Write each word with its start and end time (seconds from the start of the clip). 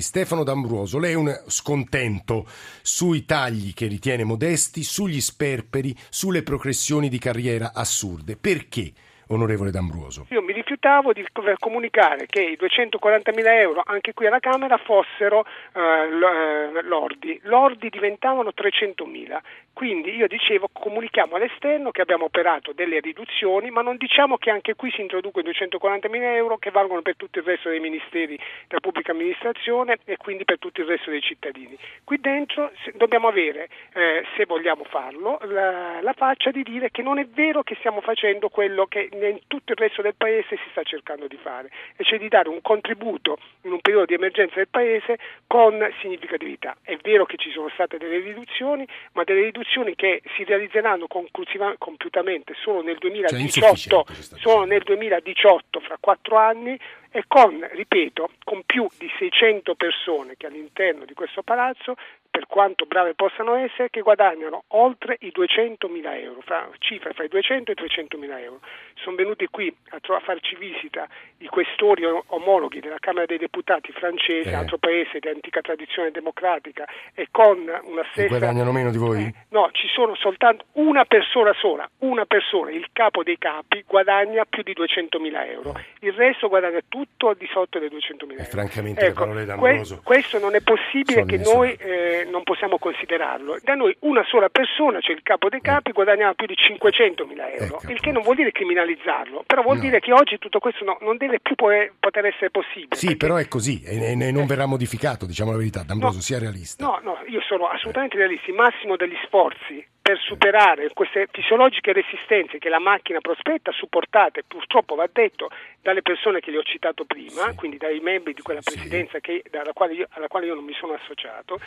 Stefano 0.00 0.44
D'Ambruoso, 0.44 0.98
lei 0.98 1.12
è 1.12 1.16
un 1.16 1.42
scontento 1.46 2.46
sui 2.82 3.24
tagli 3.24 3.74
che 3.74 3.86
ritiene 3.86 4.24
modesti, 4.24 4.82
sugli 4.82 5.20
sperperi, 5.20 5.96
sulle 6.08 6.42
progressioni 6.42 7.08
di 7.08 7.18
carriera 7.18 7.72
assurde. 7.72 8.36
Perché? 8.36 8.92
onorevole 9.30 9.70
D'Ambruoso? 9.70 10.26
Io 10.30 10.42
mi 10.42 10.52
rifiutavo 10.70 11.12
di 11.12 11.26
comunicare 11.58 12.26
che 12.26 12.42
i 12.42 12.56
240 12.56 13.32
mila 13.32 13.58
euro 13.58 13.82
anche 13.84 14.14
qui 14.14 14.26
alla 14.26 14.38
Camera 14.38 14.76
fossero 14.76 15.44
eh, 15.74 15.80
eh 15.80 16.82
lordi. 16.82 17.40
Lordi 17.42 17.88
diventavano 17.88 18.52
300 18.52 19.04
mila. 19.04 19.42
Quindi 19.72 20.14
io 20.14 20.28
dicevo 20.28 20.68
comunichiamo 20.72 21.36
all'esterno 21.36 21.90
che 21.90 22.02
abbiamo 22.02 22.26
operato 22.26 22.72
delle 22.72 23.00
riduzioni, 23.00 23.70
ma 23.70 23.82
non 23.82 23.96
diciamo 23.96 24.36
che 24.36 24.50
anche 24.50 24.74
qui 24.74 24.90
si 24.90 25.00
introducono 25.00 25.42
i 25.42 25.52
240 25.52 26.08
mila 26.08 26.34
euro 26.34 26.58
che 26.58 26.70
valgono 26.70 27.02
per 27.02 27.16
tutto 27.16 27.38
il 27.38 27.44
resto 27.44 27.70
dei 27.70 27.80
ministeri 27.80 28.38
della 28.68 28.80
pubblica 28.80 29.12
amministrazione 29.12 29.98
e 30.04 30.16
quindi 30.18 30.44
per 30.44 30.58
tutto 30.58 30.82
il 30.82 30.86
resto 30.86 31.10
dei 31.10 31.22
cittadini. 31.22 31.76
Qui 32.04 32.20
dentro 32.20 32.70
dobbiamo 32.94 33.28
avere, 33.28 33.68
eh, 33.94 34.24
se 34.36 34.44
vogliamo 34.44 34.84
farlo, 34.84 35.38
la, 35.44 36.00
la 36.02 36.12
faccia 36.12 36.50
di 36.50 36.62
dire 36.62 36.90
che 36.90 37.02
non 37.02 37.18
è 37.18 37.26
vero 37.26 37.62
che 37.62 37.76
stiamo 37.76 38.02
facendo 38.02 38.50
quello 38.50 38.86
che 38.86 39.08
in 39.10 39.40
tutto 39.46 39.72
il 39.72 39.78
resto 39.78 40.02
del 40.02 40.14
Paese 40.14 40.58
si 40.62 40.70
sta 40.70 40.82
cercando 40.82 41.26
di 41.26 41.36
fare, 41.36 41.70
e 41.96 42.04
cioè 42.04 42.18
di 42.18 42.28
dare 42.28 42.48
un 42.48 42.60
contributo 42.62 43.38
in 43.62 43.72
un 43.72 43.80
periodo 43.80 44.06
di 44.06 44.14
emergenza 44.14 44.56
del 44.56 44.68
Paese 44.68 45.18
con 45.46 45.78
significatività. 46.00 46.76
È 46.82 46.96
vero 47.02 47.24
che 47.26 47.36
ci 47.36 47.50
sono 47.50 47.68
state 47.70 47.98
delle 47.98 48.18
riduzioni, 48.18 48.86
ma 49.12 49.24
delle 49.24 49.42
riduzioni 49.42 49.94
che 49.94 50.22
si 50.36 50.44
realizzeranno 50.44 51.06
compiutamente 51.06 52.54
solo 52.62 52.82
nel 52.82 52.98
2018, 52.98 54.04
cioè 54.04 54.38
solo 54.38 54.64
nel 54.64 54.82
2018 54.82 55.80
fra 55.80 55.96
quattro 56.00 56.36
anni 56.36 56.78
e 57.10 57.24
con, 57.26 57.66
ripeto, 57.72 58.30
con 58.44 58.62
più 58.64 58.86
di 58.98 59.10
600 59.18 59.74
persone 59.74 60.34
che 60.36 60.46
all'interno 60.46 61.04
di 61.04 61.14
questo 61.14 61.42
palazzo 61.42 61.96
per 62.30 62.46
quanto 62.46 62.86
brave 62.86 63.14
possano 63.14 63.54
essere, 63.56 63.90
che 63.90 64.02
guadagnano 64.02 64.64
oltre 64.68 65.16
i 65.20 65.30
200 65.32 65.88
mila 65.88 66.16
euro, 66.16 66.40
fra, 66.42 66.68
cifre 66.78 67.12
fra 67.12 67.24
i 67.24 67.28
200 67.28 67.70
e 67.70 67.74
i 67.74 67.76
300 67.76 68.16
mila 68.16 68.40
euro. 68.40 68.60
Sono 68.94 69.16
venuti 69.16 69.46
qui 69.50 69.74
a, 69.90 69.98
tro- 69.98 70.14
a, 70.14 70.20
farci 70.20 70.54
visita 70.54 71.08
i 71.38 71.48
questori 71.48 72.04
omologhi 72.04 72.80
della 72.80 72.98
Camera 73.00 73.26
dei 73.26 73.38
Deputati 73.38 73.90
francese, 73.92 74.50
eh. 74.50 74.54
altro 74.54 74.78
paese 74.78 75.18
di 75.18 75.28
antica 75.28 75.60
tradizione 75.60 76.12
democratica, 76.12 76.86
e 77.14 77.28
con 77.30 77.58
una 77.58 78.04
stessa... 78.12 78.26
E 78.26 78.38
guadagnano 78.38 78.70
meno 78.70 78.90
di 78.90 78.98
voi? 78.98 79.24
Eh, 79.24 79.34
no, 79.48 79.68
ci 79.72 79.88
sono 79.88 80.14
soltanto 80.14 80.66
una 80.72 81.04
persona 81.04 81.52
sola, 81.54 81.88
una 81.98 82.26
persona, 82.26 82.70
il 82.70 82.88
capo 82.92 83.24
dei 83.24 83.38
capi, 83.38 83.84
guadagna 83.86 84.44
più 84.44 84.62
di 84.62 84.72
200 84.72 85.18
mila 85.18 85.44
euro. 85.46 85.74
Il 86.00 86.12
resto 86.12 86.48
guadagna 86.48 86.80
tutto 87.00 87.28
al 87.28 87.36
di 87.36 87.48
sotto 87.50 87.78
dei 87.78 87.88
200 87.88 88.26
mila 88.26 88.40
euro. 88.40 88.50
francamente 88.50 89.00
ecco, 89.00 89.20
le 89.20 89.26
parole 89.26 89.44
d'Ambroso... 89.46 90.00
Que- 90.02 90.20
questo 90.20 90.38
non 90.38 90.54
è 90.54 90.60
possibile 90.60 91.24
che 91.24 91.38
noi... 91.38 91.72
Eh, 91.72 92.26
non 92.28 92.42
possiamo 92.42 92.78
considerarlo. 92.78 93.58
Da 93.62 93.74
noi 93.74 93.94
una 94.00 94.24
sola 94.24 94.48
persona, 94.48 95.00
cioè 95.00 95.14
il 95.14 95.22
capo 95.22 95.48
dei 95.48 95.60
capi, 95.60 95.92
guadagnava 95.92 96.34
più 96.34 96.46
di 96.46 96.54
500 96.54 97.26
mila 97.26 97.50
euro, 97.52 97.80
ecco. 97.80 97.92
il 97.92 98.00
che 98.00 98.12
non 98.12 98.22
vuol 98.22 98.36
dire 98.36 98.52
criminalizzarlo, 98.52 99.44
però 99.46 99.62
vuol 99.62 99.76
no. 99.76 99.82
dire 99.82 100.00
che 100.00 100.12
oggi 100.12 100.38
tutto 100.38 100.58
questo 100.58 100.84
no, 100.84 100.98
non 101.00 101.16
deve 101.16 101.40
più 101.40 101.54
poter 101.54 102.24
essere 102.24 102.50
possibile. 102.50 102.96
Sì, 102.96 103.06
perché... 103.06 103.26
però 103.26 103.36
è 103.36 103.48
così 103.48 103.82
e, 103.82 104.12
e 104.12 104.32
non 104.32 104.46
verrà 104.46 104.66
modificato, 104.66 105.26
diciamo 105.26 105.50
la 105.50 105.58
verità. 105.58 105.82
D'Ambroso, 105.82 106.16
no, 106.16 106.22
sia 106.22 106.38
realista. 106.38 106.84
No, 106.84 107.00
no, 107.02 107.18
io 107.26 107.40
sono 107.42 107.68
assolutamente 107.68 108.16
realista. 108.16 108.50
Il 108.50 108.56
massimo 108.56 108.96
degli 108.96 109.16
sforzi 109.24 109.84
per 110.02 110.18
superare 110.18 110.90
queste 110.92 111.28
fisiologiche 111.30 111.92
resistenze 111.92 112.58
che 112.58 112.68
la 112.68 112.78
macchina 112.78 113.20
prospetta, 113.20 113.70
supportate 113.72 114.42
purtroppo 114.46 114.94
va 114.94 115.08
detto 115.10 115.50
dalle 115.82 116.02
persone 116.02 116.40
che 116.40 116.50
le 116.50 116.58
ho 116.58 116.62
citato 116.62 117.04
prima, 117.04 117.50
sì. 117.50 117.54
quindi 117.54 117.76
dai 117.76 118.00
membri 118.00 118.32
di 118.32 118.42
quella 118.42 118.60
presidenza 118.62 119.18
sì. 119.18 119.20
che, 119.20 119.42
quale 119.72 119.94
io, 119.94 120.06
alla 120.10 120.28
quale 120.28 120.46
io 120.46 120.54
non 120.54 120.64
mi 120.64 120.74
sono 120.74 120.94
associato, 120.94 121.60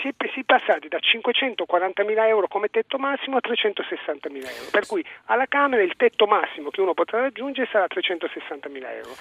si 0.00 0.08
è, 0.08 0.14
si 0.32 0.40
è 0.40 0.44
passati 0.44 0.88
da 0.88 0.98
540 0.98 2.04
mila 2.04 2.26
euro 2.26 2.48
come 2.48 2.68
tetto 2.68 2.98
massimo 2.98 3.36
a 3.36 3.40
360 3.40 4.28
mila 4.30 4.50
euro, 4.50 4.70
per 4.70 4.86
cui 4.86 5.04
alla 5.26 5.46
Camera 5.46 5.82
il 5.82 5.94
tetto 5.96 6.26
massimo 6.26 6.70
che 6.70 6.80
uno 6.80 6.94
potrà 6.94 7.20
raggiungere 7.20 7.68
sarà 7.70 7.86
360 7.86 8.68
mila 8.68 8.92
euro. 8.92 9.14